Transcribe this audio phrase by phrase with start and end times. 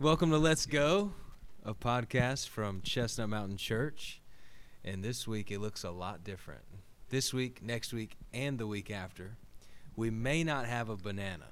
[0.00, 1.12] Welcome to Let's Go,
[1.62, 4.22] a podcast from Chestnut Mountain Church.
[4.82, 6.62] And this week it looks a lot different.
[7.10, 9.36] This week, next week, and the week after,
[9.96, 11.48] we may not have a banana,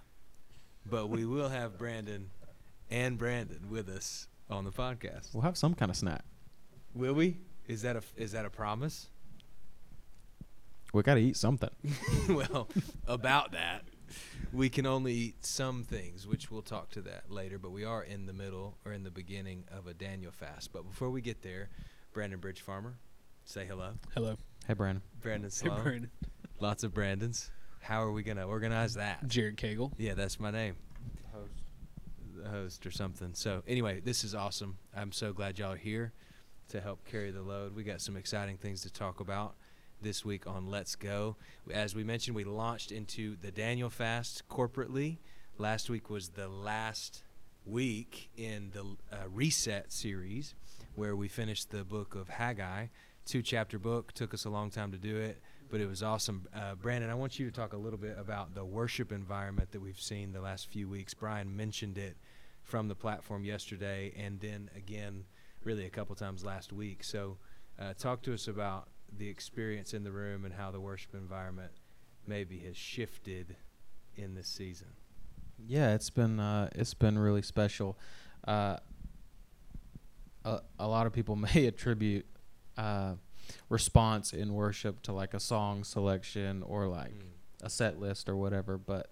[0.87, 2.31] but we will have Brandon
[2.91, 5.35] and Brandon with us on the podcast.
[5.35, 6.25] We'll have some kind of snack.
[6.95, 7.37] Will we?
[7.67, 9.09] Is that a is that a promise?
[10.95, 11.69] We got to eat something.
[12.31, 12.67] well,
[13.07, 13.83] about that,
[14.53, 17.59] we can only eat some things, which we'll talk to that later.
[17.59, 20.73] But we are in the middle or in the beginning of a Daniel fast.
[20.73, 21.69] But before we get there,
[22.13, 22.97] Brandon Bridge Farmer,
[23.45, 23.93] say hello.
[24.15, 24.37] Hello.
[24.67, 25.03] Hey, Brandon.
[25.21, 26.11] Brandon Hey, Brandon.
[26.61, 27.51] Lots of Brandons.
[27.81, 29.27] How are we gonna organize that?
[29.27, 29.93] Jared Cagle.
[29.97, 30.77] Yeah, that's my name.
[32.37, 33.35] The host or something.
[33.35, 34.79] So anyway, this is awesome.
[34.97, 36.13] I'm so glad y'all are here
[36.69, 37.75] to help carry the load.
[37.75, 39.57] We got some exciting things to talk about
[40.01, 41.37] this week on Let's Go.
[41.71, 45.19] As we mentioned, we launched into the Daniel fast corporately.
[45.59, 47.23] Last week was the last
[47.65, 48.83] week in the
[49.13, 50.55] uh, reset series
[50.95, 52.87] where we finished the book of Haggai,
[53.27, 54.13] two chapter book.
[54.13, 55.41] Took us a long time to do it,
[55.71, 56.47] but it was awesome.
[56.55, 59.81] Uh, Brandon, I want you to talk a little bit about the worship environment that
[59.81, 61.15] we've seen the last few weeks.
[61.15, 62.17] Brian mentioned it
[62.63, 65.25] from the platform yesterday, and then again,
[65.65, 67.03] really a couple times last week.
[67.03, 67.39] So,
[67.79, 71.73] uh, talk to us about the experience in the room and how the worship environment
[72.27, 73.57] maybe has shifted
[74.17, 74.89] in this season.
[75.67, 77.99] Yeah, it's been uh, it's been really special.
[78.47, 78.77] Uh,
[80.45, 82.27] a, a lot of people may attribute
[82.77, 83.15] uh,
[83.69, 87.31] response in worship to like a song selection or like Mm.
[87.67, 89.11] a set list or whatever, but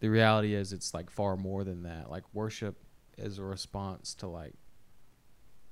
[0.00, 2.10] the reality is it's like far more than that.
[2.10, 2.76] Like worship
[3.16, 4.52] is a response to like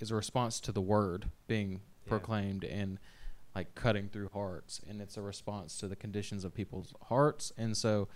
[0.00, 1.72] is a response to the word being
[2.04, 2.08] Yeah.
[2.08, 2.98] proclaimed and
[3.54, 7.76] like cutting through hearts and it's a response to the conditions of people's hearts and
[7.76, 8.08] so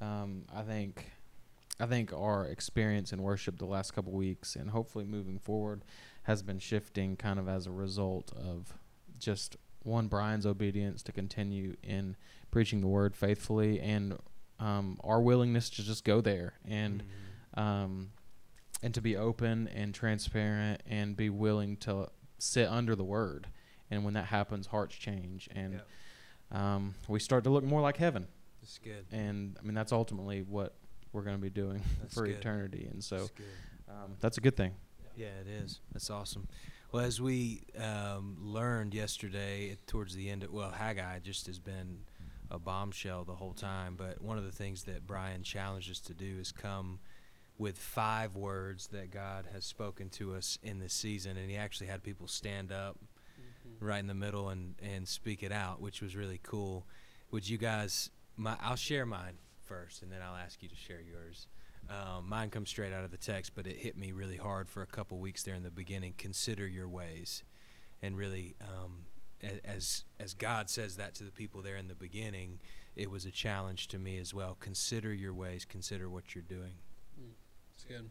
[0.00, 1.10] um, I think
[1.80, 5.82] I think our experience in worship the last couple weeks and hopefully moving forward
[6.24, 8.74] has been shifting kind of as a result of
[9.18, 12.16] just one Brian's obedience to continue in
[12.50, 14.16] preaching the word faithfully and
[14.60, 17.02] um, our willingness to just go there and
[17.56, 17.60] Mhm.
[17.60, 18.10] um,
[18.84, 22.08] and to be open and transparent and be willing to
[22.38, 23.46] sit under the word
[23.92, 25.80] and when that happens hearts change and
[26.50, 28.26] um, we start to look more like heaven
[28.60, 29.06] That's good.
[29.12, 30.74] and I mean that's ultimately what
[31.12, 32.36] we're going to be doing for good.
[32.36, 33.46] eternity and so That's good.
[33.88, 34.72] um, that's a good thing
[35.16, 35.80] Yeah, it is.
[35.92, 36.48] That's awesome.
[36.90, 42.00] Well, as we um, learned yesterday, towards the end, of, well, Haggai just has been
[42.50, 43.94] a bombshell the whole time.
[43.96, 46.98] But one of the things that Brian challenged us to do is come
[47.56, 51.86] with five words that God has spoken to us in this season, and he actually
[51.86, 52.98] had people stand up
[53.82, 56.86] right in the middle and and speak it out, which was really cool.
[57.30, 58.10] Would you guys?
[58.36, 61.46] My, I'll share mine first, and then I'll ask you to share yours.
[61.90, 64.82] Um, mine comes straight out of the text, but it hit me really hard for
[64.82, 66.14] a couple weeks there in the beginning.
[66.16, 67.42] Consider your ways,
[68.00, 69.06] and really, um,
[69.64, 72.60] as as God says that to the people there in the beginning,
[72.96, 74.56] it was a challenge to me as well.
[74.60, 75.64] Consider your ways.
[75.64, 76.74] Consider what you're doing.
[77.74, 78.10] It's good.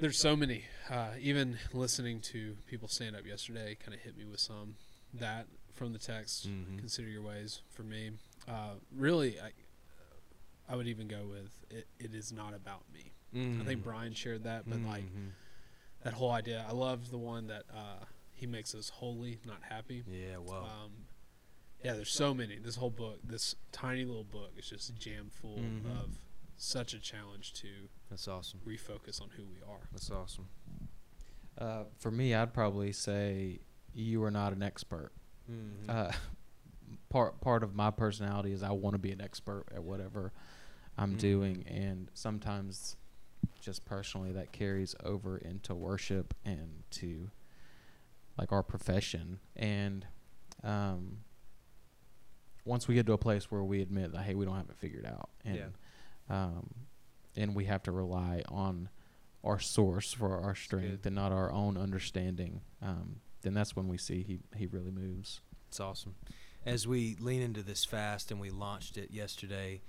[0.00, 0.64] There's so many.
[0.88, 4.76] Uh, even listening to people stand up yesterday kind of hit me with some
[5.14, 6.48] that from the text.
[6.48, 6.78] Mhm.
[6.78, 8.12] Consider your ways for me.
[8.46, 9.50] Uh, really, I,
[10.68, 13.12] I would even go with it, it is not about me.
[13.60, 13.84] I think Mhm.
[13.84, 15.32] Brian shared that, but like Mhm.
[16.02, 16.64] that whole idea.
[16.66, 20.04] I love the one that uh, he makes us holy, not happy.
[20.08, 21.06] yeah, well, Um,
[21.84, 22.56] yeah, there's so many.
[22.58, 25.84] This whole book, this tiny little book, is just jam full Mhm.
[25.86, 26.18] of
[26.58, 27.68] such a challenge to
[28.10, 28.60] that's awesome.
[28.66, 29.80] refocus on who we are.
[29.92, 30.48] That's awesome.
[31.56, 33.60] uh, for me I'd probably say
[33.94, 35.12] you are not an expert
[35.50, 35.88] Mhm.
[35.88, 36.12] uh,
[37.08, 40.32] part part of my personality is I want to be an expert at whatever
[40.96, 41.18] I'm Mhm.
[41.18, 42.96] doing, and sometimes,
[43.60, 47.30] just personally, that carries over into worship and to
[48.36, 49.38] like our profession.
[49.54, 50.06] And
[50.64, 51.18] um,
[52.64, 54.76] once we get to a place where we admit that hey, we don't have it
[54.76, 55.68] figured out, and Yeah.
[56.28, 56.68] Um,
[57.36, 58.88] and we have to rely on
[59.44, 63.96] our source for our strength and not our own understanding, um, then that's when we
[63.96, 65.40] see he he really moves.
[65.68, 66.14] It's awesome.
[66.66, 69.80] As we lean into this fast and we launched it yesterday,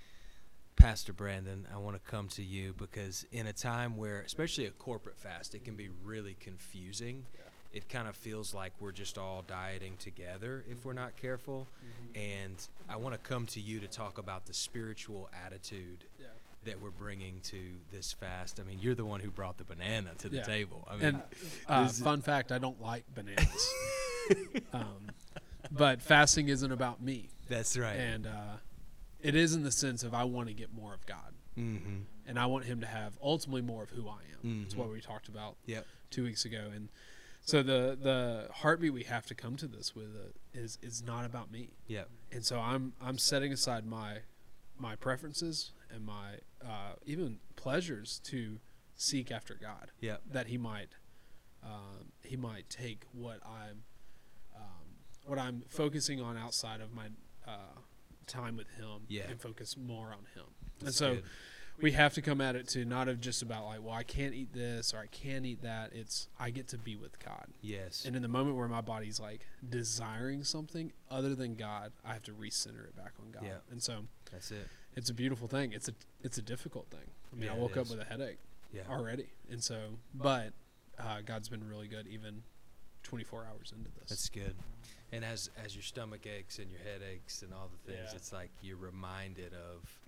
[0.76, 4.70] Pastor Brandon, I want to come to you because in a time where, especially a
[4.70, 7.26] corporate fast, it can be really confusing.
[7.72, 11.68] It kind of feels like we're just all dieting together if we're not careful.
[12.16, 12.56] And
[12.88, 16.26] I want to come to you to talk about the spiritual attitude Yeah.
[16.64, 17.58] that we're bringing to
[17.92, 18.58] this fast.
[18.58, 20.42] I mean, you're the one who brought the banana to the Yeah.
[20.42, 20.86] table.
[20.90, 21.22] I mean, And
[21.68, 23.72] uh, fun fact, I don't like bananas.
[24.72, 25.10] um,
[25.70, 27.96] but fasting isn't about me, that's right.
[27.96, 28.56] and uh,
[29.22, 31.34] it is in the sense of I want to get more of God.
[31.58, 31.98] Mm-hmm.
[32.26, 34.62] and I want him to have ultimately more of who I am.
[34.64, 34.78] It's Mhm.
[34.78, 35.84] what we talked about Yep.
[36.10, 36.88] two weeks ago, and
[37.42, 41.24] so the the heartbeat we have to come to this with uh, is is not
[41.24, 42.08] about me, Yep.
[42.32, 44.18] and so I'm I'm setting aside my
[44.78, 48.58] my preferences and my uh, even pleasures to
[48.94, 50.22] seek after God Yep.
[50.32, 50.90] that He might
[51.64, 53.82] um, He might take what I'm
[54.56, 54.86] um,
[55.26, 57.06] what I'm focusing on outside of my
[57.46, 57.78] uh,
[58.26, 59.28] time with Him Yeah.
[59.28, 60.44] and focus more on Him.
[60.84, 61.24] and so good.
[61.82, 64.34] We have to come at it to not of just about like, well, I can't
[64.34, 65.92] eat this or I can't eat that.
[65.94, 67.46] It's I get to be with God.
[67.62, 68.04] yes.
[68.06, 72.22] And in the moment where my body's like desiring something other than God, I have
[72.24, 73.42] to recenter it back on God.
[73.44, 73.58] Yeah.
[73.70, 74.66] And so That's it.
[74.96, 75.72] it's a beautiful thing.
[75.72, 75.92] It's a
[76.22, 77.08] it's a difficult thing.
[77.32, 78.38] I mean, Yeah, I woke up with a headache
[78.72, 78.82] Yeah.
[78.90, 79.78] already, and so
[80.14, 80.52] but
[80.98, 82.42] uh, God's been really good even
[83.04, 84.10] 24 hours into this.
[84.10, 84.54] That's good.
[85.12, 88.16] And as as your stomach aches and your head aches and all the things, Yeah.
[88.16, 89.98] it's like you're reminded of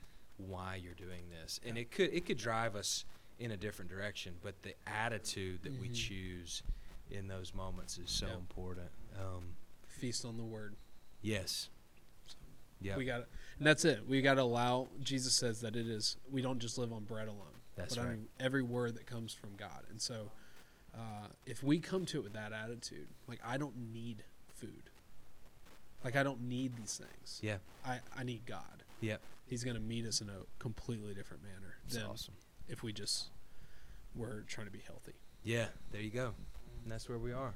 [0.48, 1.60] why you're doing this.
[1.64, 3.04] And it could it could drive us
[3.38, 5.94] in a different direction, but the attitude that we Mhm.
[5.94, 6.62] choose
[7.10, 8.34] in those moments is so Yeah.
[8.34, 8.90] important.
[9.18, 9.56] Um,
[9.88, 10.76] Feast on the Word.
[11.22, 11.68] yes.
[12.80, 12.96] Yeah.
[12.96, 13.28] We got
[13.58, 14.06] and that's it.
[14.08, 14.88] We got to allow.
[15.00, 16.16] Jesus says that it is.
[16.28, 17.60] We don't just live on bread alone.
[17.76, 18.10] That's but right.
[18.12, 19.86] on every word that comes from God.
[19.88, 20.32] And so,
[20.94, 24.90] uh, if we come to it with that attitude, like I don't need food,
[26.02, 27.38] like I don't need these things.
[27.42, 27.58] Yeah.
[27.84, 28.82] I I need God.
[29.02, 29.20] Yep.
[29.44, 32.34] He's going to meet us in a completely different manner It's than awesome.
[32.68, 33.26] if we just
[34.14, 35.12] were trying to be healthy.
[35.44, 36.32] Yeah, there you go.
[36.82, 37.54] And that's where we are.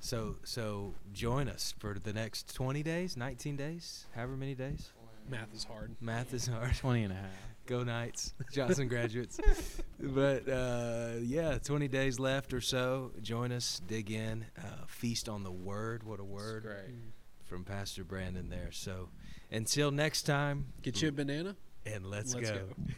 [0.00, 4.90] So so join us for the next 20 days, 19 days, however many days.
[5.28, 5.94] Math is hard.
[6.00, 6.74] Math is hard.
[6.76, 7.30] 20 and a half.
[7.66, 9.38] Go Knights, Johnson graduates.
[10.00, 13.12] but uh, yeah, 20 days left or so.
[13.22, 16.02] Join us, dig in, uh, feast on the word.
[16.02, 16.96] What a word Great.
[17.44, 18.70] from Pastor Brandon there.
[18.72, 19.10] So
[19.52, 21.56] until next time, Get you a banana.
[21.86, 22.56] and let's, Let's go.
[22.56, 22.92] go.